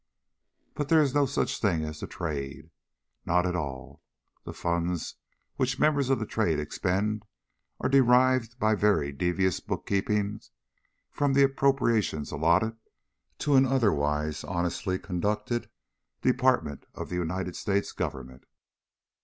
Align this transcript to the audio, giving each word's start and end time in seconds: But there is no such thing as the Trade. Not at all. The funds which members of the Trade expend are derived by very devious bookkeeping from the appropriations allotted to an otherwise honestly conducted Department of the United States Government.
But 0.73 0.89
there 0.89 1.03
is 1.03 1.13
no 1.13 1.27
such 1.27 1.61
thing 1.61 1.83
as 1.83 1.99
the 1.99 2.07
Trade. 2.07 2.71
Not 3.23 3.45
at 3.45 3.55
all. 3.55 4.01
The 4.45 4.51
funds 4.51 5.13
which 5.57 5.77
members 5.77 6.09
of 6.09 6.17
the 6.17 6.25
Trade 6.25 6.57
expend 6.59 7.23
are 7.79 7.87
derived 7.87 8.57
by 8.57 8.73
very 8.73 9.11
devious 9.11 9.59
bookkeeping 9.59 10.41
from 11.11 11.33
the 11.33 11.43
appropriations 11.43 12.31
allotted 12.31 12.77
to 13.37 13.53
an 13.53 13.67
otherwise 13.67 14.43
honestly 14.43 14.97
conducted 14.97 15.69
Department 16.23 16.87
of 16.95 17.09
the 17.09 17.15
United 17.17 17.55
States 17.55 17.91
Government. 17.91 18.47